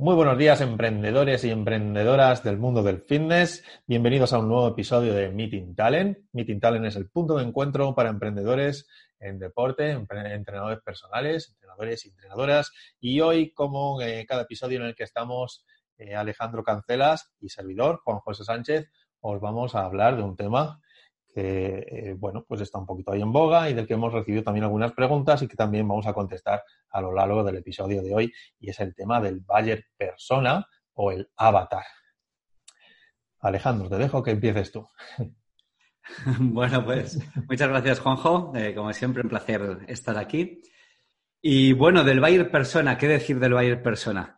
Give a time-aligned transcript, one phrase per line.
[0.00, 3.62] Muy buenos días, emprendedores y emprendedoras del mundo del fitness.
[3.86, 6.16] Bienvenidos a un nuevo episodio de Meeting Talent.
[6.32, 12.08] Meeting Talent es el punto de encuentro para emprendedores en deporte, entrenadores personales, entrenadores y
[12.08, 12.72] entrenadoras.
[12.98, 15.66] Y hoy, como en cada episodio en el que estamos,
[15.98, 18.88] eh, Alejandro Cancelas y servidor, Juan José Sánchez,
[19.20, 20.80] os vamos a hablar de un tema
[21.32, 24.42] que, eh, bueno, pues está un poquito ahí en boga y del que hemos recibido
[24.42, 28.14] también algunas preguntas y que también vamos a contestar a lo largo del episodio de
[28.14, 31.84] hoy, y es el tema del Bayer Persona o el avatar.
[33.40, 34.86] Alejandro, te dejo que empieces tú.
[36.40, 38.52] Bueno, pues muchas gracias, Juanjo.
[38.56, 40.60] Eh, como siempre, un placer estar aquí.
[41.40, 44.36] Y bueno, del Bayer Persona, ¿qué decir del Bayer Persona?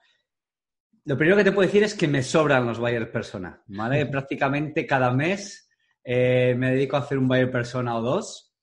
[1.04, 4.04] Lo primero que te puedo decir es que me sobran los Bayer Persona, ¿vale?
[4.12, 5.68] Prácticamente cada mes
[6.04, 8.54] eh, me dedico a hacer un buyer persona o dos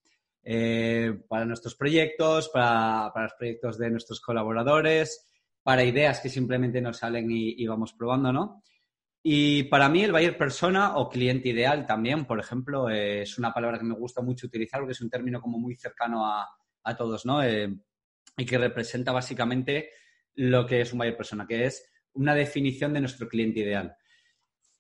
[0.43, 5.25] eh, para nuestros proyectos, para, los proyectos de nuestros colaboradores,
[5.63, 8.61] para ideas que simplemente nos salen y, vamos probando.
[9.21, 13.77] Y para mí el buyer persona o cliente ideal también, por ejemplo, es una palabra
[13.77, 16.47] que me gusta mucho utilizar porque es un término como muy cercano a,
[16.97, 17.43] todos, ¿no?
[17.43, 17.71] Eh,
[18.35, 19.91] y que representa básicamente
[20.33, 23.95] lo que es un buyer persona, que es una definición de nuestro cliente ideal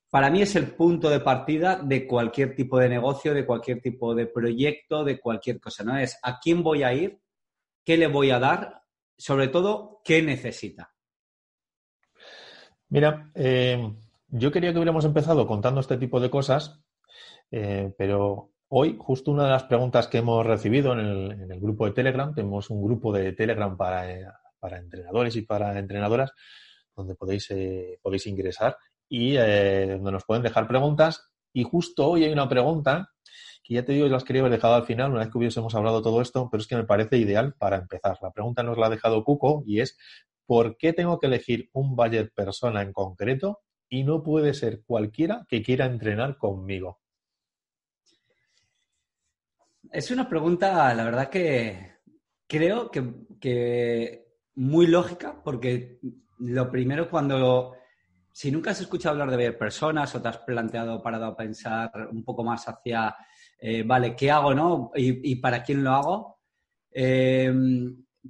[0.09, 4.15] para mí es el punto de partida de cualquier tipo de negocio, de cualquier tipo
[4.15, 5.83] de proyecto, de cualquier cosa.
[5.83, 5.97] ¿no?
[5.97, 7.21] Es a quién voy a ir,
[7.85, 8.81] qué le voy a dar,
[9.17, 10.93] sobre todo, qué necesita.
[12.89, 13.93] Mira, eh,
[14.29, 16.81] yo quería que hubiéramos empezado contando este tipo de cosas,
[17.51, 20.99] eh, pero hoy, justo una de las preguntas que hemos recibido en
[21.51, 24.25] el, grupo de Telegram, tenemos un grupo de Telegram para, eh,
[24.59, 26.31] para entrenadores y para entrenadoras,
[26.95, 27.47] donde podéis,
[28.01, 28.75] podéis ingresar
[29.09, 31.29] y eh, donde nos pueden dejar preguntas.
[31.51, 33.09] Y justo hoy hay una pregunta
[33.63, 36.01] que ya te digo, las quería haber dejado al final, una vez que hubiésemos hablado
[36.01, 38.17] todo esto, pero es que me parece ideal para empezar.
[38.21, 39.97] La pregunta nos la ha dejado Cuco y es,
[40.45, 45.45] ¿por qué tengo que elegir un buyer persona en concreto y no puede ser cualquiera
[45.47, 46.99] que quiera entrenar conmigo?
[49.91, 51.97] Es una pregunta, la verdad que
[52.47, 53.03] creo que,
[53.39, 55.99] que muy lógica, porque
[56.39, 57.75] lo primero cuando
[58.31, 62.23] si nunca has escuchado hablar de personas o te has planteado, parado a pensar un
[62.23, 63.15] poco más hacia,
[63.59, 64.91] eh, vale, ¿qué hago, no?
[64.95, 66.39] ¿Y, para quién lo hago?
[66.91, 67.53] Eh,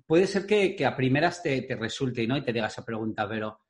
[0.06, 2.38] puede ser que, a primeras te, resulte ¿no?
[2.38, 3.62] y te diga esa pregunta, pero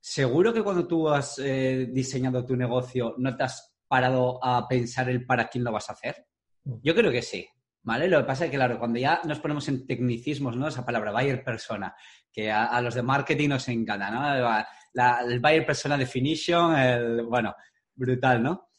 [0.00, 5.08] seguro que cuando tú has eh, diseñado tu negocio no te has parado a pensar
[5.08, 6.26] el para quién lo vas a hacer.
[6.64, 6.74] Mm.
[6.82, 7.46] Yo creo que sí.
[7.86, 8.08] ¿Vale?
[8.08, 10.68] Lo que pasa es que, claro, cuando ya nos ponemos en tecnicismos, ¿no?
[10.68, 11.94] Esa palabra, buyer persona,
[12.32, 14.64] que a, los de marketing nos encanta, ¿no?
[14.94, 17.54] El buyer persona definition, el, bueno,
[17.94, 18.70] brutal, ¿no?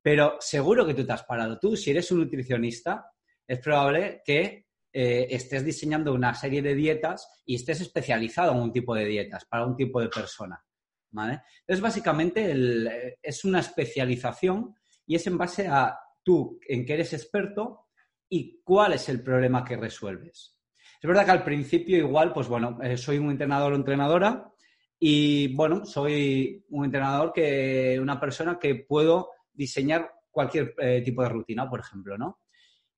[0.00, 1.58] Pero seguro que tú te has parado.
[1.58, 3.10] Tú, si eres un nutricionista,
[3.46, 8.72] es probable que eh, estés diseñando una serie de dietas y estés especializado en un
[8.72, 10.62] tipo de dietas para un tipo de persona.
[11.10, 11.42] ¿vale?
[11.60, 14.74] Entonces, básicamente, eh, es una especialización
[15.06, 17.88] y es en base a tú en que eres experto
[18.28, 20.56] y cuál es el problema que resuelves.
[21.00, 24.50] Es verdad que al principio igual, pues bueno, eh, soy un entrenador o entrenadora
[24.98, 31.28] y bueno, soy un entrenador que, una persona que puedo diseñar cualquier eh, tipo de
[31.28, 32.40] rutina, por ejemplo, ¿no?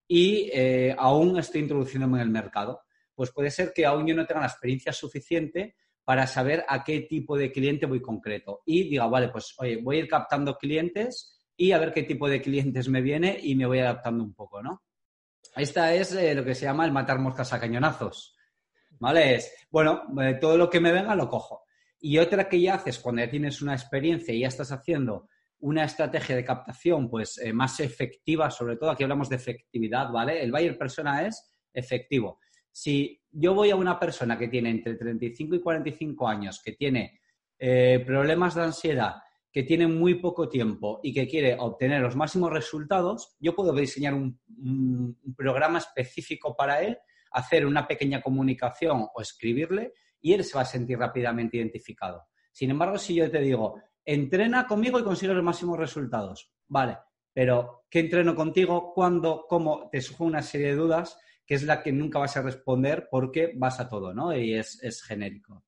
[0.08, 2.82] Y eh, aún estoy introduciéndome en el mercado.
[3.14, 7.00] Pues puede ser que aún yo no tenga la experiencia suficiente para saber a qué
[7.00, 8.62] tipo de cliente voy concreto.
[8.64, 12.28] Y diga, vale, pues oye, voy a ir captando clientes y a ver qué tipo
[12.28, 14.84] de clientes me viene y me voy adaptando un poco, ¿no?
[15.56, 18.36] Esta es eh, lo que se llama el matar moscas a cañonazos.
[18.98, 19.34] ¿Vale?
[19.34, 20.04] Es, bueno,
[20.40, 21.66] todo lo que me venga lo cojo.
[22.00, 25.28] Y otra que ya haces cuando ya tienes una experiencia y ya estás haciendo
[25.60, 30.42] una estrategia de captación pues eh, más efectiva, sobre todo aquí hablamos de efectividad, ¿vale?
[30.42, 32.40] El buyer persona es efectivo.
[32.70, 37.20] Si yo voy a una persona que tiene entre 35 y 45 años, que tiene
[37.58, 39.14] eh, problemas de ansiedad,
[39.50, 44.12] que tiene muy poco tiempo y que quiere obtener los máximos resultados, yo puedo diseñar
[44.12, 46.98] un programa específico para él,
[47.30, 49.94] hacer una pequeña comunicación o escribirle
[50.26, 52.25] y él se va a sentir rápidamente identificado.
[52.50, 56.99] Sin embargo, si yo te digo, entrena conmigo y consigue los máximos resultados, vale,
[57.32, 58.93] pero ¿qué entreno contigo?
[58.93, 59.46] ¿Cuándo?
[59.49, 59.88] ¿Cómo?
[59.88, 63.52] Te surge una serie de dudas que es la que nunca vas a responder porque
[63.55, 64.37] vas a todo, ¿no?
[64.37, 65.62] Y es, es genérico.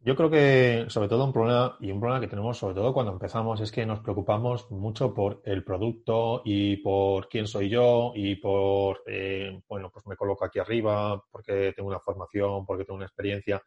[0.00, 3.12] Yo creo que sobre todo un problema y un problema que tenemos sobre todo cuando
[3.12, 8.36] empezamos es que nos preocupamos mucho por el producto y por quién soy yo y
[8.36, 13.06] por, eh, bueno, pues me coloco aquí arriba porque tengo una formación, porque tengo una
[13.06, 13.60] experiencia,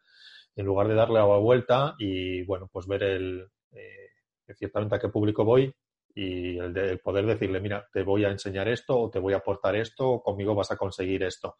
[0.56, 4.08] en lugar de darle la vuelta y, bueno, pues ver el, eh,
[4.56, 5.74] ciertamente a qué público voy
[6.14, 9.38] y el de poder decirle, mira, te voy a enseñar esto o te voy a
[9.38, 11.56] aportar esto o conmigo vas a conseguir esto.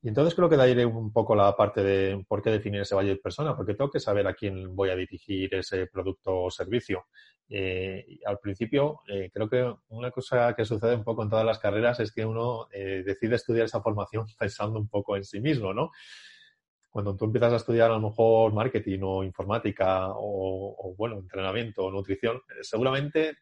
[0.00, 2.94] Y entonces creo que de ahí un poco la parte de por qué definir ese
[2.94, 6.50] valle de persona, porque tengo que saber a quién voy a dirigir ese producto o
[6.50, 7.06] servicio.
[7.48, 11.58] Eh, al principio, eh, creo que una cosa que sucede un poco en todas las
[11.58, 15.74] carreras es que uno eh, decide estudiar esa formación pensando un poco en sí mismo,
[15.74, 15.90] ¿no?
[16.90, 21.84] Cuando tú empiezas a estudiar a lo mejor marketing o informática o, o bueno, entrenamiento
[21.84, 23.36] o nutrición, seguramente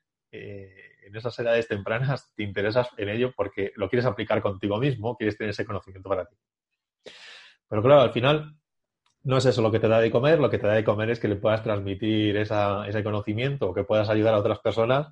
[1.06, 5.38] en esas edades tempranas te interesas en ello porque lo quieres aplicar contigo mismo, quieres
[5.38, 6.36] tener ese conocimiento para ti.
[7.68, 8.56] Pero claro, al final
[9.26, 11.10] no es eso lo que te da de comer, lo que te da de comer
[11.10, 15.08] es que le puedas transmitir ese conocimiento, que puedas ayudar a otras personas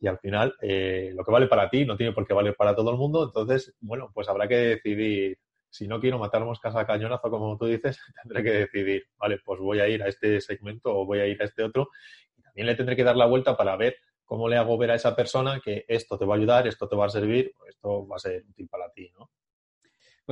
[0.00, 2.74] y al final eh, lo que vale para ti no tiene por qué valer para
[2.74, 6.86] todo el mundo, entonces, bueno, pues habrá que decidir, si no quiero matar moscas a
[6.86, 10.96] cañonazo, como tú dices, tendré que decidir, vale, pues voy a ir a este segmento
[10.96, 11.90] o voy a ir a este otro
[12.36, 14.94] y también le tendré que dar la vuelta para ver cómo le hago ver a
[14.94, 18.16] esa persona que esto te va a ayudar, esto te va a servir, esto va
[18.16, 19.28] a ser útil para ti, ¿no?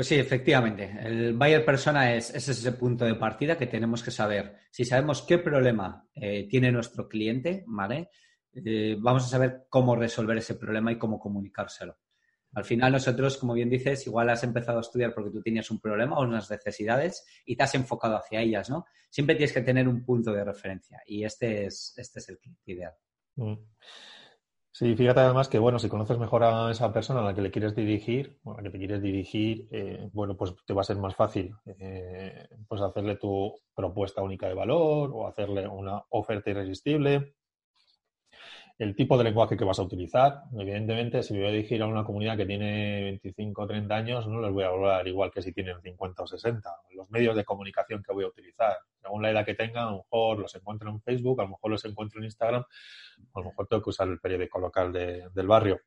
[0.01, 0.97] Pues sí, efectivamente.
[0.99, 4.57] El buyer persona es, ese punto de partida que tenemos que saber.
[4.71, 8.09] Si sabemos qué problema eh, tiene nuestro cliente, ¿vale?
[8.51, 11.99] Eh, vamos a saber cómo resolver ese problema y cómo comunicárselo.
[12.55, 15.81] Al final nosotros, como bien dices, igual has empezado a estudiar porque tú tenías un
[15.81, 18.87] problema o unas necesidades y te has enfocado hacia ellas, ¿no?
[19.11, 22.73] Siempre tienes que tener un punto de referencia y este es, este es el cliente
[22.73, 22.95] ideal.
[23.37, 23.53] Mm.
[24.81, 27.51] Sí, fíjate además que, bueno, si conoces mejor a esa persona a la que le
[27.51, 30.85] quieres dirigir, o a la que te quieres dirigir, eh, bueno, pues te va a
[30.85, 36.49] ser más fácil eh, pues hacerle tu propuesta única de valor o hacerle una oferta
[36.49, 37.35] irresistible
[38.79, 40.45] el tipo de lenguaje que vas a utilizar.
[40.59, 44.27] Evidentemente, si me voy a dirigir a una comunidad que tiene 25 o 30 años,
[44.27, 46.71] no les voy a hablar igual que si tienen 50 o 60.
[46.95, 49.97] Los medios de comunicación que voy a utilizar, según la edad que tengan, a lo
[49.99, 52.65] mejor los encuentro en Facebook, a lo mejor los encuentro en Instagram,
[53.35, 55.81] a lo mejor tengo que usar el periódico local del barrio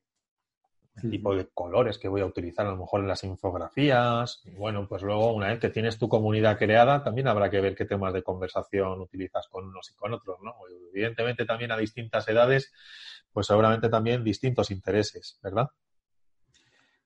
[1.02, 4.42] el tipo de colores que voy a utilizar a lo mejor en las infografías.
[4.44, 7.74] Y bueno, pues luego una vez que tienes tu comunidad creada, también habrá que ver
[7.74, 10.54] qué temas de conversación utilizas con unos y con otros, ¿no?
[10.92, 12.72] Evidentemente también a distintas edades,
[13.32, 15.68] pues seguramente también distintos intereses, ¿verdad?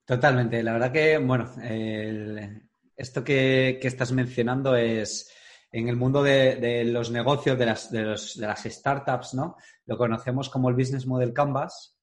[0.04, 0.62] Totalmente.
[0.62, 1.50] La verdad que, bueno,
[2.96, 5.32] esto que, estás mencionando es
[5.70, 9.56] en el mundo de, los negocios, de las, startups, ¿no?
[9.86, 11.98] Lo conocemos como el Business Model Canvas,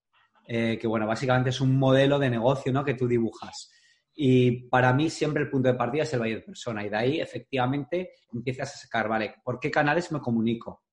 [0.48, 2.86] eh, que bueno, básicamente es un modelo de negocio ¿no?
[2.86, 3.72] que tú dibujas.
[4.14, 7.20] Y para mí siempre el punto de partida es el buyer persona y de ahí
[7.20, 9.36] efectivamente empiezas a sacar, ¿vale?
[9.44, 10.84] ¿Por qué canales me comunico?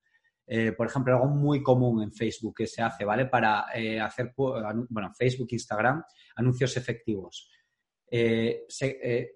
[0.44, 3.26] Eh, por ejemplo, algo muy común en Facebook que se hace, ¿vale?
[3.26, 6.02] Para eh, hacer, bueno, Facebook, Instagram,
[6.34, 7.48] anuncios efectivos.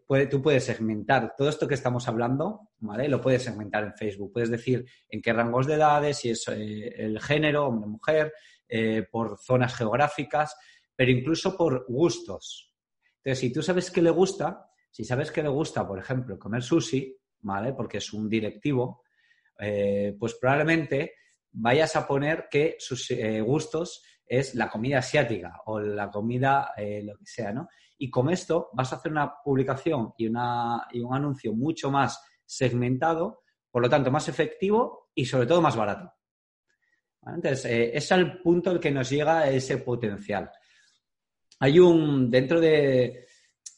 [0.06, 3.08] Puede, tú puedes segmentar todo esto que estamos hablando, ¿vale?
[3.08, 4.32] Lo puedes segmentar en Facebook.
[4.32, 8.32] Puedes decir en qué rangos de edades, si es el género, hombre, mujer,
[8.69, 10.56] eh, por zonas geográficas,
[10.94, 12.75] pero incluso por gustos.
[13.19, 16.62] Entonces, si tú sabes que le gusta, si sabes que le gusta, por ejemplo, comer
[16.62, 17.73] sushi, ¿vale?
[17.73, 19.05] Porque es un directivo,
[19.58, 21.14] eh, pues probablemente
[21.52, 27.17] vayas a poner que sus eh, gustos es la comida asiática o la comida, lo
[27.17, 27.69] que sea, ¿no?
[27.99, 32.23] Y con esto vas a hacer una publicación y, una, y un anuncio mucho más
[32.45, 36.13] segmentado, por lo tanto, más efectivo y sobre todo más barato.
[37.27, 40.51] Entonces, eh, es al punto el que nos llega ese potencial.
[41.59, 43.27] Hay un, dentro de,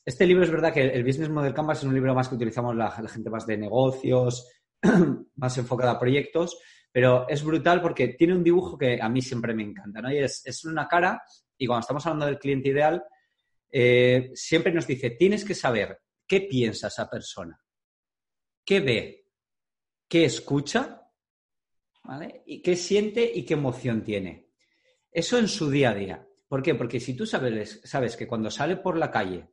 [0.09, 2.75] este libro es verdad que el Business Model Canvas es un libro más que utilizamos
[2.75, 4.51] la, gente más de negocios,
[5.37, 6.59] más enfocada a proyectos,
[6.91, 10.11] pero es brutal porque tiene un dibujo que a mí siempre me encanta, ¿no?
[10.11, 11.23] Y es, una cara,
[11.59, 13.05] y cuando estamos hablando del cliente ideal,
[13.71, 17.61] eh, siempre nos dice, tienes que saber qué piensa esa persona,
[18.65, 19.27] qué ve,
[20.09, 21.03] qué escucha
[22.47, 24.49] y qué siente y qué emoción tiene.
[25.11, 26.27] Eso en su día a día.
[26.47, 26.75] ¿Por qué?
[26.75, 29.51] Porque si tú sabes, sabes que cuando sale por la calle,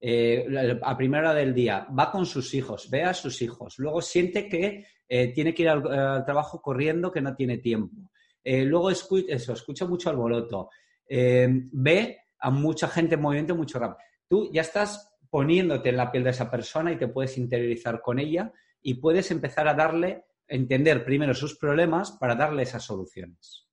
[0.00, 0.46] eh,
[0.82, 4.46] a primera hora del día, va con sus hijos, ve a sus hijos, luego siente
[4.46, 8.10] que eh, tiene que ir al, trabajo corriendo, que no tiene tiempo.
[8.44, 10.68] Luego escucha, eso, escucha mucho alboroto,
[11.08, 13.98] ve a mucha gente en movimiento mucho rápido.
[14.28, 18.18] Tú ya estás poniéndote en la piel de esa persona y te puedes interiorizar con
[18.18, 23.66] ella y puedes empezar a darle entender primero sus problemas para darle esas soluciones.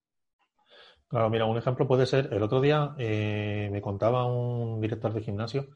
[1.09, 5.21] Claro, mira, un ejemplo puede ser, el otro día eh, me contaba un director de
[5.21, 5.67] gimnasio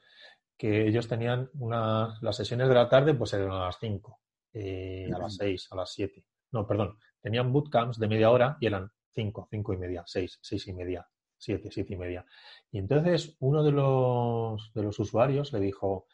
[0.57, 4.19] que ellos tenían una, las sesiones de la tarde pues eran a las 5,
[4.53, 6.25] eh, a las 6, a las 7.
[6.53, 10.67] No, perdón, tenían bootcamps de media hora y eran 5, 5 y media, 6, 6
[10.69, 11.05] y media,
[11.45, 12.25] 7, 7 y media.
[12.71, 16.07] Y entonces uno de los, de los usuarios le dijo,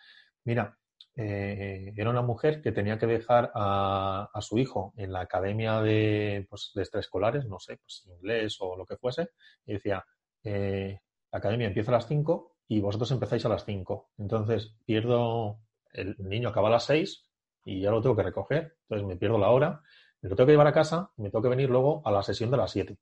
[0.44, 0.78] mira,
[1.16, 6.48] eh, era una mujer que tenía que dejar a, su hijo en la academia de,
[6.50, 9.30] pues, de extraescolares, no sé, pues inglés o lo que fuese,
[9.66, 10.06] y decía,
[10.44, 11.00] eh,
[11.32, 14.12] la academia empieza a las 5 y vosotros empezáis a las 5.
[14.18, 15.60] Entonces pierdo
[15.94, 17.26] el niño acaba a las 6
[17.66, 19.82] y ya lo tengo que recoger, entonces me pierdo la hora,
[20.22, 22.24] me lo tengo que llevar a casa y me tengo que venir luego a la
[22.24, 22.98] sesión de las 7.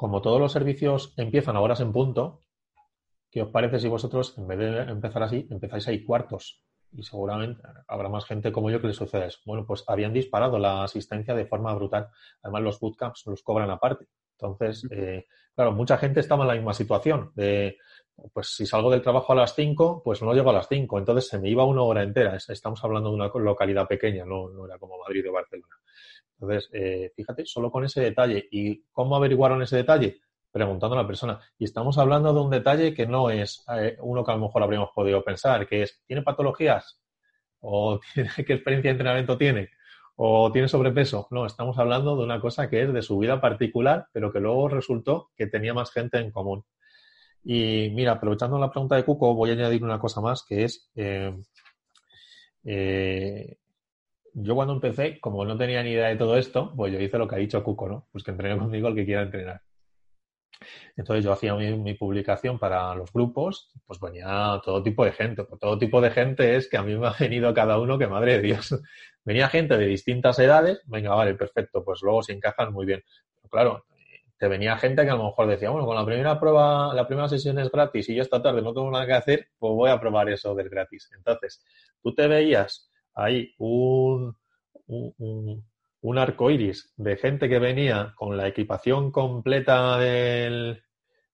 [0.00, 2.40] Como todos los servicios empiezan a horas en punto,
[3.30, 6.64] ¿qué os parece si vosotros, en vez de empezar así, empezáis ahí cuartos?
[6.90, 9.40] Y seguramente habrá más gente como yo que le suceda eso.
[9.44, 12.08] Bueno, pues habían disparado la asistencia de forma brutal.
[12.42, 14.06] Además, los bootcamps los cobran aparte.
[14.38, 17.32] Entonces, eh, claro, mucha gente estaba en la misma situación.
[17.34, 17.76] De,
[18.32, 20.98] pues si salgo del trabajo a las 5, pues no llego a las 5.
[20.98, 22.36] Entonces se me iba una hora entera.
[22.36, 25.76] Estamos hablando de una localidad pequeña, no, no era como Madrid o Barcelona.
[26.40, 28.48] Entonces, eh, fíjate, solo con ese detalle.
[28.50, 30.20] ¿Y cómo averiguaron ese detalle?
[30.50, 31.38] Preguntando a la persona.
[31.58, 34.62] Y estamos hablando de un detalle que no es eh, uno que a lo mejor
[34.62, 36.98] habríamos podido pensar, que es, ¿tiene patologías?
[37.60, 39.68] ¿O tiene, qué experiencia de entrenamiento tiene?
[40.16, 41.28] ¿O tiene sobrepeso?
[41.30, 44.68] No, estamos hablando de una cosa que es de su vida particular, pero que luego
[44.68, 46.64] resultó que tenía más gente en común.
[47.44, 50.90] Y mira, aprovechando la pregunta de Cuco, voy a añadir una cosa más, que es,
[50.94, 51.34] eh,
[52.64, 53.56] eh,
[54.34, 57.28] yo cuando empecé, como no tenía ni idea de todo esto, pues yo hice lo
[57.28, 58.08] que ha dicho Cuco, ¿no?
[58.12, 59.62] Pues que entrene conmigo el que quiera entrenar.
[60.96, 65.44] Entonces yo hacía mi, publicación para los grupos, pues venía todo tipo de gente.
[65.44, 68.06] Pues todo tipo de gente es que a mí me ha venido cada uno que
[68.06, 68.74] madre de Dios.
[69.24, 73.02] Venía gente de distintas edades, venga, vale, perfecto, pues luego se encajan muy bien.
[73.50, 73.84] Claro,
[74.38, 77.28] te venía gente que a lo mejor decía, bueno, con la primera prueba, la primera
[77.28, 80.00] sesión es gratis y yo esta tarde no tengo nada que hacer, pues voy a
[80.00, 81.10] probar eso del gratis.
[81.14, 81.62] Entonces,
[82.02, 82.89] tú te veías
[83.58, 84.36] un,
[84.86, 85.64] un,
[86.02, 90.82] un arco iris de gente que venía con la equipación completa del,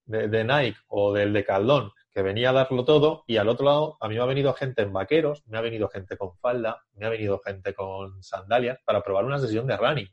[0.05, 3.97] de, Nike o del de Caldón, que venía a darlo todo, y al otro lado
[4.01, 7.05] a mí me ha venido gente en vaqueros, me ha venido gente con falda, me
[7.05, 10.09] ha venido gente con sandalias para probar una sesión de running.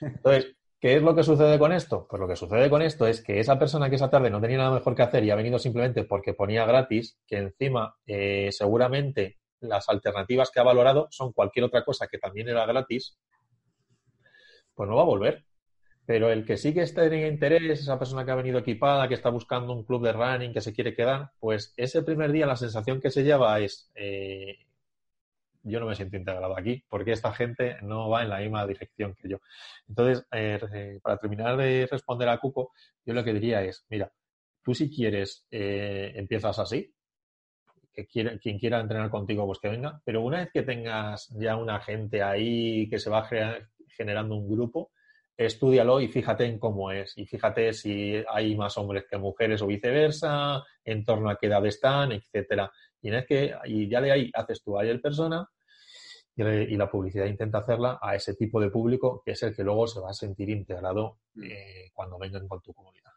[0.00, 2.06] Entonces, ¿Qué es lo que sucede con esto?
[2.10, 4.58] Pues lo que sucede con esto es que esa persona que esa tarde no tenía
[4.58, 9.38] nada mejor que hacer y ha venido simplemente porque ponía gratis, que encima eh, seguramente
[9.64, 13.18] las alternativas que ha valorado son cualquier otra cosa que también era gratis,
[14.74, 15.44] pues no va a volver.
[16.06, 19.30] Pero el que sí que en interés, esa persona que ha venido equipada, que está
[19.30, 23.00] buscando un club de running, que se quiere quedar, pues ese primer día la sensación
[23.00, 24.58] que se lleva es, eh,
[25.62, 29.14] yo no me siento integrado aquí, porque esta gente no va en la misma dirección
[29.14, 29.38] que yo.
[29.88, 32.72] Entonces, eh, para terminar de responder a Cuco,
[33.06, 34.12] yo lo que diría es, mira,
[34.62, 36.94] tú si quieres, eh, empiezas así,
[37.94, 41.80] que quien quiera entrenar contigo, pues que venga, pero una vez que tengas ya una
[41.80, 43.28] gente ahí que se va
[43.88, 44.90] generando un grupo,
[45.36, 47.16] estudialo y fíjate en cómo es.
[47.16, 51.64] Y fíjate si hay más hombres que mujeres o viceversa, en torno a qué edad
[51.66, 52.70] están, etcétera.
[53.00, 55.48] Y, es que, y ya de ahí haces tu el persona
[56.36, 59.86] y, la publicidad intenta hacerla a ese tipo de público que es el que luego
[59.86, 61.44] se va a sentir integrado mm.
[61.44, 63.12] eh, cuando vengan con tu comunidad.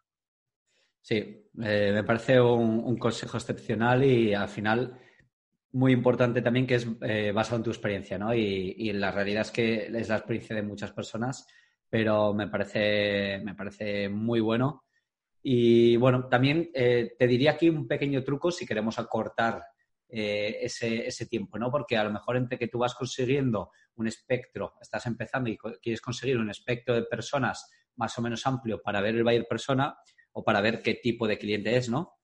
[1.08, 1.16] Sí,
[1.64, 5.00] eh, me parece un, consejo excepcional y al final
[5.72, 8.36] muy importante también que es eh, basado en tu experiencia, ¿no?
[8.36, 11.48] Y, la realidad es que es la experiencia de muchas personas,
[11.90, 14.84] pero me parece, me parece muy bueno.
[15.42, 19.64] Y bueno, también te diría aquí un pequeño truco si queremos acortar
[20.10, 21.72] eh, ese, tiempo, ¿no?
[21.72, 26.02] Porque a lo mejor entre que tú vas consiguiendo un espectro, estás empezando y quieres
[26.02, 29.98] conseguir un espectro de personas más o menos amplio para ver el buyer persona
[30.38, 32.20] o para ver qué tipo de cliente es, ¿no?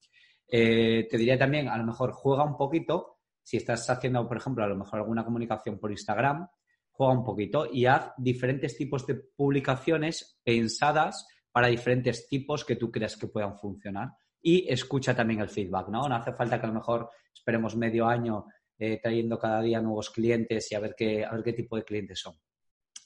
[0.48, 4.63] Eh, te diría también, a lo mejor juega un poquito, si estás haciendo, por ejemplo,
[4.63, 6.48] a lo mejor alguna comunicación por Instagram,
[6.91, 12.91] juega un poquito y haz diferentes tipos de publicaciones pensadas para diferentes tipos que tú
[12.91, 16.08] creas que puedan funcionar y escucha también el feedback, ¿no?
[16.08, 18.46] No hace falta que a lo mejor esperemos medio año
[18.77, 21.84] eh, trayendo cada día nuevos clientes y a ver qué, a ver qué tipo de
[21.84, 22.36] clientes son.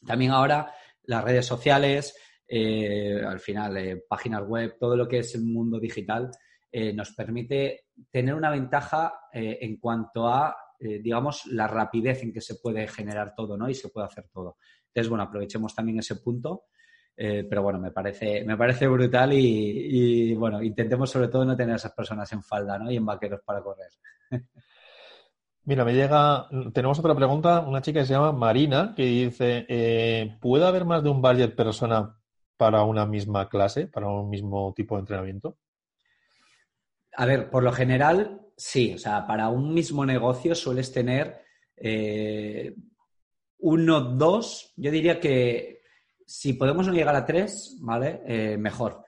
[0.06, 0.74] También ahora
[1.04, 2.14] las redes sociales,
[2.48, 6.32] eh, al final eh, páginas web, todo lo que es el mundo digital,
[6.94, 12.88] nos permite tener una ventaja en cuanto a, digamos, la rapidez en que se puede
[12.88, 13.68] generar todo, ¿no?
[13.68, 14.58] Y se puede hacer todo.
[14.86, 16.66] Entonces, bueno, aprovechemos también ese punto
[17.20, 21.74] eh, pero bueno, me parece, me parece brutal y, bueno, intentemos sobre todo no tener
[21.74, 22.92] a esas personas en falda ¿no?
[22.92, 23.90] y en vaqueros para correr.
[25.64, 30.38] Mira, me llega, tenemos otra pregunta, una chica que se llama Marina, que dice, eh,
[30.40, 32.16] ¿puede haber más de un budget persona
[32.58, 35.58] para una misma clase, para un mismo tipo de entrenamiento?
[37.16, 38.94] A ver, por lo general, sí.
[38.96, 41.42] O sea, para un mismo negocio sueles tener
[41.76, 42.76] eh,
[43.60, 44.74] uno, dos.
[44.76, 45.82] Yo diría que,
[46.26, 48.22] si podemos no llegar a tres, ¿vale?
[48.26, 49.04] Eh, mejor.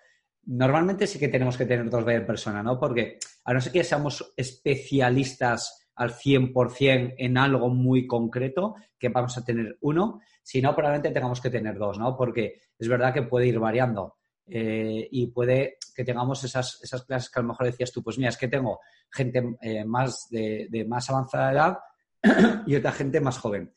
[0.45, 2.79] Normalmente sí que tenemos que tener dos en persona, ¿no?
[2.79, 9.37] Porque a no ser que seamos especialistas al 100% en algo muy concreto, que vamos
[9.37, 12.17] a tener uno, si no, probablemente tengamos que tener dos, ¿no?
[12.17, 14.15] Porque es verdad que puede ir variando.
[14.47, 18.17] eh, y puede que tengamos esas, esas clases que a lo mejor decías tú, pues
[18.17, 18.79] mira, es que tengo
[19.11, 21.77] gente eh, más de, más avanzada edad
[22.65, 23.71] y otra gente más joven.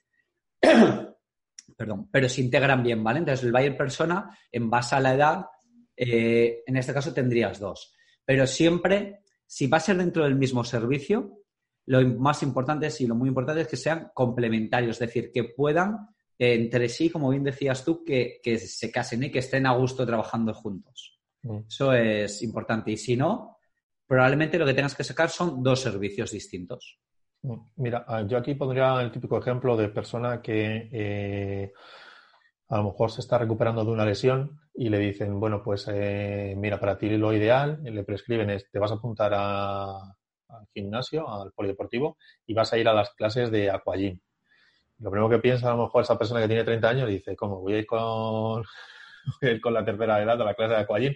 [1.77, 3.19] Perdón, pero se integran bien, ¿vale?
[3.19, 5.45] Entonces el buyer persona, en base a la edad,
[5.95, 7.95] eh, en este caso tendrías dos.
[8.25, 11.41] Pero siempre, si va a ser dentro del mismo servicio,
[11.85, 15.45] lo más importante es, y lo muy importante es que sean complementarios, es decir, que
[15.45, 16.09] puedan
[16.43, 20.53] entre sí, como bien decías tú, que, se casen y que estén a gusto trabajando
[20.55, 21.21] juntos.
[21.43, 21.59] Mm.
[21.69, 22.91] Eso es importante.
[22.91, 23.59] Y si no,
[24.07, 26.99] probablemente lo que tengas que sacar son dos servicios distintos.
[27.43, 27.59] Mm.
[27.77, 31.73] Mira, ah, yo aquí pondría el típico ejemplo de persona que eh,
[32.69, 36.57] a lo mejor se está recuperando de una lesión y le dicen, bueno, pues mira,
[36.57, 41.53] mira, para ti lo ideal, le prescriben es, te vas a apuntar al gimnasio, al
[41.53, 44.19] polideportivo, y vas a ir a las clases de aquagym.
[45.03, 47.61] Lo primero que piensa a lo mejor esa persona que tiene 30 años dice, ¿cómo
[47.61, 48.65] voy a ir con,
[49.63, 51.15] con la tercera edad a la clase de aquagym?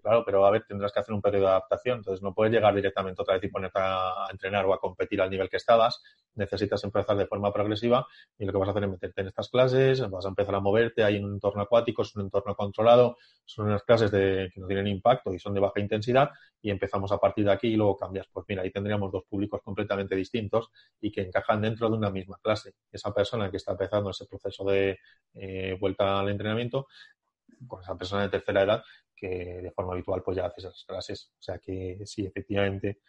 [0.00, 2.74] Claro, pero a ver, tendrás que hacer un periodo de adaptación, entonces no puedes llegar
[2.74, 6.02] directamente otra vez y ponerte a, entrenar o a competir al nivel que estabas,
[6.34, 8.06] necesitas empezar de forma progresiva
[8.38, 10.60] y lo que vas a hacer es meterte en estas clases, vas a empezar a
[10.60, 14.86] moverte, hay un entorno acuático, es un entorno controlado, son unas clases que no tienen
[14.86, 18.26] impacto y son de baja intensidad y empezamos a partir de aquí y luego cambias.
[18.32, 22.38] Pues mira, ahí tendríamos dos públicos completamente distintos y que encajan dentro de una misma
[22.42, 22.74] clase.
[22.90, 24.98] Esa persona que está empezando ese proceso de
[25.34, 26.88] eh, vuelta al entrenamiento
[27.66, 28.84] con esa persona de tercera edad
[29.16, 29.28] que
[29.62, 31.32] de forma habitual pues ya hace esas clases.
[31.38, 33.00] O sea que sí, efectivamente,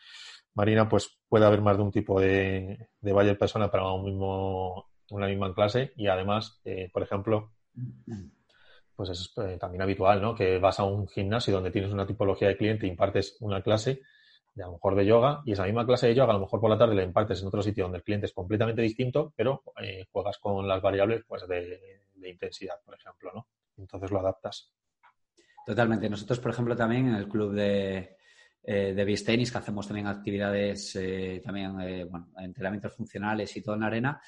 [0.54, 4.90] Marina, pues puede haber más de un tipo de, de buyer persona para un mismo,
[5.12, 7.52] una misma clase y además, eh, por ejemplo,
[8.96, 10.34] pues es eh, también habitual, ¿no?
[10.34, 14.02] Que vas a un gimnasio donde tienes una tipología de cliente e impartes una clase
[14.56, 16.60] de a lo mejor de yoga y esa misma clase de yoga a lo mejor
[16.60, 19.62] por la tarde la impartes en otro sitio donde el cliente es completamente distinto, pero
[19.80, 23.48] eh, juegas con las variables pues de, de intensidad, por ejemplo, ¿no?
[23.78, 24.74] Entonces lo adaptas.
[25.68, 26.10] Totalmente.
[26.10, 28.16] Nosotros, por ejemplo, también en el club de,
[28.64, 33.76] eh, de beach que hacemos también actividades, eh, también, eh, bueno, entrenamientos funcionales y todo
[33.76, 34.22] en arena,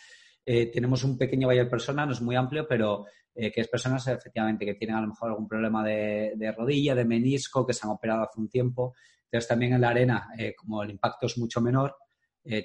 [0.46, 4.06] eh, tenemos un pequeño valle de personas, no es muy amplio, pero que es personas
[4.06, 7.88] efectivamente que tienen a lo mejor algún problema de, de, rodilla, de menisco, que se
[7.88, 8.96] han operado hace un tiempo.
[9.24, 11.96] Entonces, también en la arena, como el impacto es mucho menor,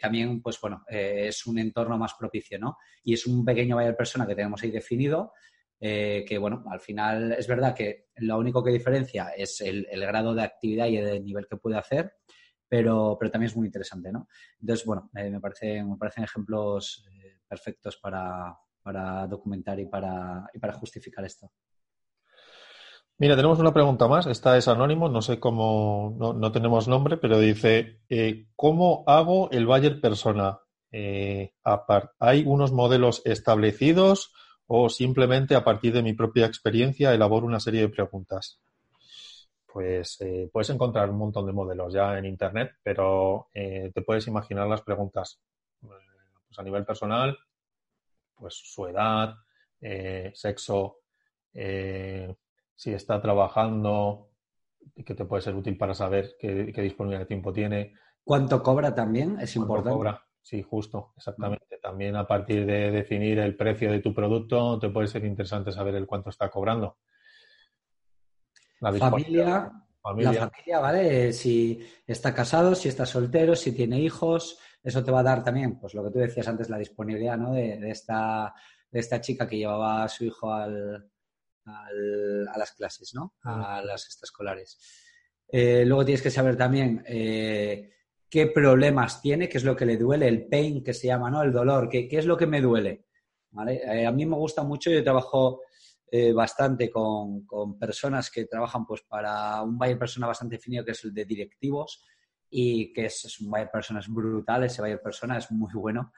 [0.01, 2.79] también, pues bueno, es un entorno más propicio, ¿no?
[3.05, 5.33] Y es un pequeño valle de persona que tenemos ahí definido
[5.87, 10.35] eh, que bueno, al final es verdad que lo único que diferencia es el, grado
[10.35, 12.14] de actividad y el nivel que puede hacer,
[12.66, 14.27] pero, pero también es muy interesante, ¿no?
[14.59, 20.47] Entonces, bueno, eh, me, parece, me parecen ejemplos eh, perfectos para, para documentar y para,
[20.55, 21.53] y para justificar esto.
[23.18, 24.27] Mira, tenemos una pregunta más.
[24.27, 28.01] Esta es anónimo, no sé cómo, no, no tenemos nombre, pero dice,
[28.57, 30.61] ¿cómo hago el Bayer persona?
[30.90, 34.33] ¿Hay unos modelos establecidos
[34.66, 38.61] o simplemente a partir de mi propia experiencia elaboro una serie de preguntas.
[39.66, 44.27] Pues eh, puedes encontrar un montón de modelos ya en Internet, pero eh, te puedes
[44.29, 45.40] imaginar las preguntas
[45.83, 45.88] eh,
[46.46, 47.37] pues a nivel personal,
[48.37, 49.35] pues su edad,
[50.33, 51.00] sexo,
[51.53, 54.31] si está trabajando,
[55.05, 57.94] que te puede ser útil para saber qué, disponibilidad de tiempo tiene.
[58.22, 59.38] ¿Cuánto cobra también?
[59.40, 59.96] Es importante.
[59.96, 60.24] Cobra?
[60.45, 61.79] Sí, justo, exactamente.
[61.83, 65.95] También a partir de definir el precio de tu producto, te puede ser interesante saber
[65.95, 66.99] el cuánto está cobrando.
[68.81, 69.73] La familia,
[70.05, 71.33] La familia, ¿vale?
[71.33, 75.79] Si está casado, si está soltero, si tiene hijos, eso te va a dar también,
[75.79, 77.55] pues lo que tú decías antes, la disponibilidad, ¿no?
[77.55, 78.53] De, esta,
[78.91, 81.11] de esta chica que llevaba a su hijo al,
[81.65, 83.33] a las clases, ¿no?
[83.45, 84.79] A las extraescolares.
[85.49, 87.95] Eh, luego tienes que saber también eh,
[88.35, 91.40] qué problemas tiene, qué es lo que le duele, el pain que se llama, ¿no?
[91.40, 93.05] El dolor, qué, qué es lo que me duele.
[93.68, 95.61] Eh, a mí me gusta mucho, yo trabajo
[96.11, 97.47] eh, bastante con,
[97.79, 102.05] personas que trabajan pues para un buyer persona bastante definido que es el de directivos
[102.51, 106.11] y que es, un buyer persona es brutal, ese buyer persona es muy bueno.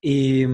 [0.00, 0.44] Y,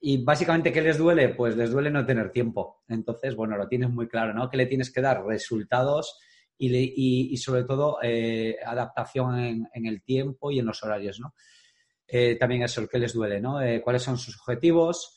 [0.00, 1.30] y, básicamente, ¿qué les duele?
[1.30, 2.84] Pues les duele no tener tiempo.
[2.86, 4.48] Entonces, bueno, lo tienes muy claro, ¿no?
[4.48, 6.20] Que le tienes que dar resultados
[6.58, 11.34] y, sobre todo eh, adaptación en, el tiempo y en los horarios, ¿no?
[12.06, 13.60] Eh, también eso, que les duele, ¿no?
[13.60, 15.12] Eh, ¿Cuáles son sus objetivos?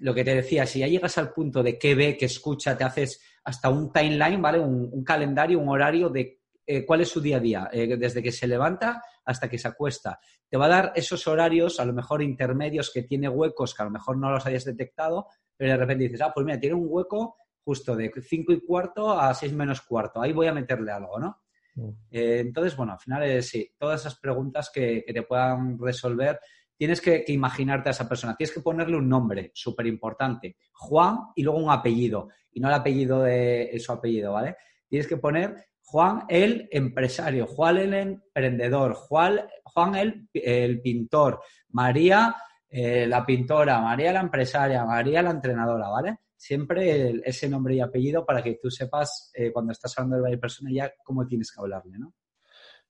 [0.00, 2.82] lo que te decía, si ya llegas al punto de qué ve, qué escucha, te
[2.82, 4.58] haces hasta un timeline, ¿vale?
[4.58, 6.40] Un, calendario, un horario de
[6.88, 10.18] cuál es su día a día, desde que se levanta hasta que se acuesta.
[10.48, 13.84] Te va a dar esos horarios, a lo mejor intermedios, que tiene huecos que a
[13.84, 16.86] lo mejor no los hayas detectado, pero de repente dices, ah, pues mira, tiene un
[16.88, 20.20] hueco justo de 5 y cuarto a 6 menos cuarto.
[20.20, 21.42] Ahí voy a meterle algo, ¿no?
[21.74, 21.88] Mm.
[22.10, 26.40] Eh, entonces, bueno, al final es sí, todas esas preguntas que, te puedan resolver
[26.76, 31.42] tienes que, imaginarte a esa persona, tienes que ponerle un nombre súper importante, Juan y
[31.42, 34.56] luego un apellido, y no el apellido de su apellido, ¿vale?
[34.88, 42.34] Tienes que poner Juan el empresario, Juan el emprendedor, Juan, Juan el, el pintor, María
[42.72, 46.18] eh, la pintora, María la empresaria, María la entrenadora, ¿vale?
[46.40, 50.40] Siempre ese nombre y apellido para que tú sepas eh, cuando estás hablando de varias
[50.40, 52.14] personas ya cómo tienes que hablarle, ¿no?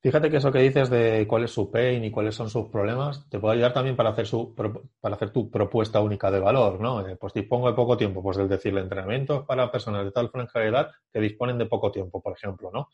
[0.00, 3.28] Fíjate que eso que dices de cuál es su pain y cuáles son sus problemas,
[3.28, 7.04] te puede ayudar también para hacer, su, para hacer tu propuesta única de valor, ¿no?
[7.04, 10.60] Eh, pues dispongo de poco tiempo, pues el decirle entrenamiento para personas de tal franja
[10.60, 12.90] de edad que disponen de poco tiempo, por ejemplo, ¿no?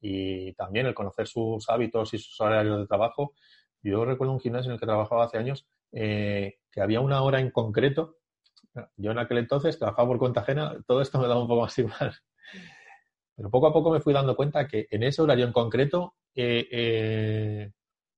[0.00, 3.34] Y también el conocer sus hábitos y sus horarios de trabajo.
[3.82, 7.40] Yo recuerdo un gimnasio en el que trabajaba hace años eh, que había una hora
[7.40, 8.17] en concreto.
[8.96, 11.78] Yo en aquel entonces trabajaba por cuenta ajena, todo esto me daba un poco más
[11.78, 12.14] igual.
[13.36, 17.70] Pero poco a poco me fui dando cuenta que en ese horario en concreto eh,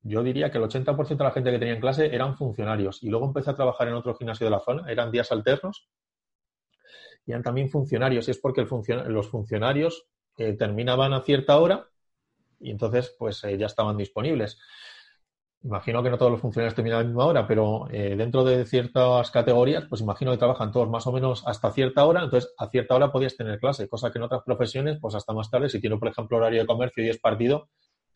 [0.02, 3.02] yo diría que el 80% de la gente que tenía en clase eran funcionarios.
[3.02, 5.88] Y luego empecé a trabajar en otro gimnasio de la zona, eran días alternos,
[7.26, 8.28] y eran también funcionarios.
[8.28, 8.66] Y es porque
[9.06, 11.86] los funcionarios eh, terminaban a cierta hora
[12.58, 14.58] y entonces pues eh, ya estaban disponibles.
[15.62, 19.30] Imagino que no todos los funcionarios terminan a la misma hora, pero dentro de ciertas
[19.30, 22.94] categorías, pues imagino que trabajan todos más o menos hasta cierta hora, entonces a cierta
[22.94, 25.98] hora podías tener clase, cosa que en otras profesiones, pues hasta más tarde, si tiene,
[25.98, 27.68] por ejemplo, horario de comercio y es partido,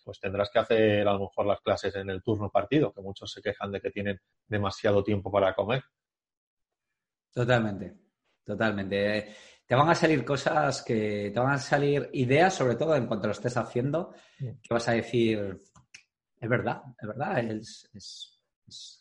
[0.02, 3.30] pues tendrás que hacer a lo mejor las clases en el turno partido, que muchos
[3.30, 5.82] se quejan de que tienen demasiado tiempo para comer.
[7.30, 7.94] Totalmente,
[8.42, 9.34] totalmente.
[9.66, 13.26] Te van a salir cosas que te van a salir ideas, sobre todo en cuanto
[13.26, 15.58] lo estés haciendo, que vas a decir,
[16.44, 17.90] es verdad, es verdad, es,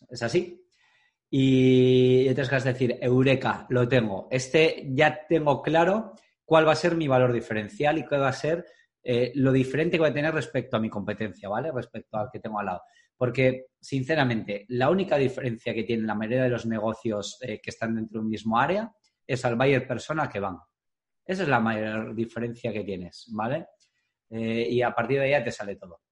[0.09, 0.63] es así.
[1.35, 4.27] Y entonces vas a decir, Eureka, lo tengo.
[4.29, 6.13] Este ya tengo claro
[6.45, 8.65] cuál va a ser mi valor diferencial y cuál va a ser
[9.01, 11.71] eh, lo diferente que voy a tener respecto a mi competencia, ¿vale?
[11.71, 12.81] Respecto al que tengo al lado.
[13.17, 17.95] Porque, sinceramente, la única diferencia que tiene la mayoría de los negocios eh, que están
[17.95, 18.91] dentro de un mismo área
[19.25, 20.57] es al buyer persona que van.
[21.25, 23.69] Esa es la mayor diferencia que tienes, ¿vale?
[24.29, 26.02] Eh, y a partir de ahí ya te sale todo.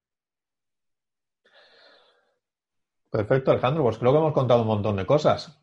[3.12, 3.84] Perfecto, Alejandro.
[3.84, 5.62] Pues creo que hemos contado un montón de cosas.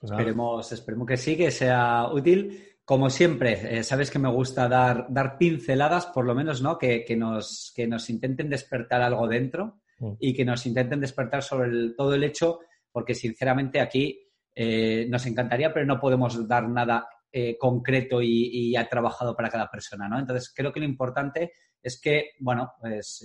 [0.00, 2.64] Pues esperemos, esperemos que sí, que sea útil.
[2.84, 6.78] Como siempre, eh, sabes que me gusta dar, dar pinceladas, por lo menos, ¿no?
[6.78, 10.12] Que, nos, que nos intenten despertar algo dentro mm.
[10.20, 12.60] y que nos intenten despertar sobre todo el hecho,
[12.92, 14.18] porque sinceramente aquí
[14.54, 19.70] eh, nos encantaría, pero no podemos dar nada eh, concreto y, ha trabajado para cada
[19.70, 20.18] persona, ¿no?
[20.18, 23.24] Entonces, creo que lo importante es que, bueno, pues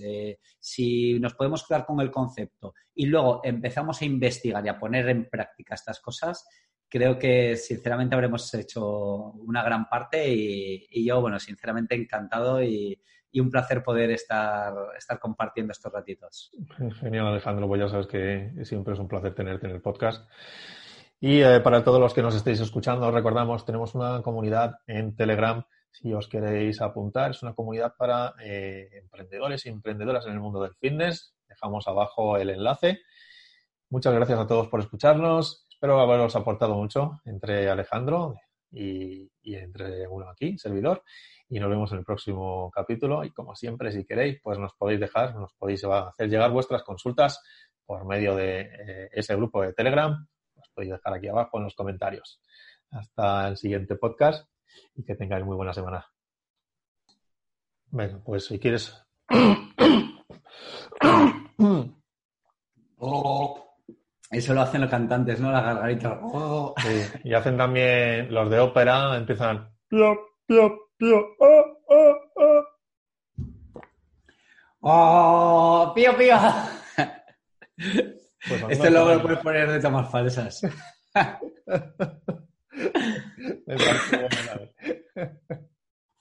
[0.60, 5.10] si nos podemos quedar con el concepto y luego empezamos a investigar y a poner
[5.10, 6.46] en práctica estas cosas,
[6.94, 13.02] creo que sinceramente habremos hecho una gran parte y, yo, bueno, sinceramente encantado y,
[13.36, 16.52] un placer poder estar, estar compartiendo estos ratitos.
[17.00, 20.30] Genial, Alejandro, pues ya sabes que siempre es un placer tenerte en el podcast.
[21.26, 25.16] Y eh, para todos los que nos estéis escuchando, os recordamos, tenemos una comunidad en
[25.16, 25.64] Telegram.
[25.90, 30.62] Si os queréis apuntar, es una comunidad para eh, emprendedores y emprendedoras en el mundo
[30.62, 31.34] del fitness.
[31.48, 33.00] Dejamos abajo el enlace.
[33.90, 35.66] Muchas gracias a todos por escucharnos.
[35.70, 38.36] Espero haberos aportado mucho entre Alejandro
[38.70, 41.04] y, entre uno aquí, servidor.
[41.48, 43.24] Y nos vemos en el próximo capítulo.
[43.24, 47.42] Y como siempre, si queréis, pues nos podéis dejar, nos podéis hacer llegar vuestras consultas
[47.86, 50.28] por medio de eh, ese grupo de Telegram.
[50.74, 52.42] Podéis dejar aquí abajo en los comentarios.
[52.92, 54.48] Hasta el siguiente podcast
[54.96, 56.06] y que tengáis muy buena semana.
[57.88, 59.06] Bueno, pues si quieres.
[64.34, 65.52] Eso lo hacen los cantantes, ¿no?
[65.52, 66.18] Las gargaritas.
[66.24, 66.74] Oh.
[67.24, 69.70] Y hacen también los de ópera, empiezan.
[69.88, 72.64] Pio, pio, pio, oh, oh, oh.
[74.80, 75.94] ¡Oh!
[75.94, 76.36] ¡Pío, pío!
[78.70, 80.62] Este logo lo puedes poner de tomas falsas.